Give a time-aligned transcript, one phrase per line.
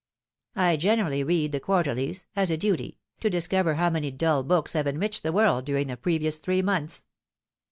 [0.55, 4.87] I generally read the Quarterlies as a duty to discover how many dull books have
[4.87, 7.05] enriched the world during the previous three months."